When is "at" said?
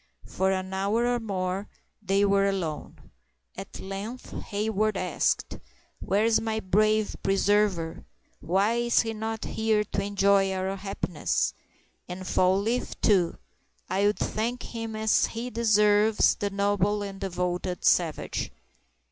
3.55-3.79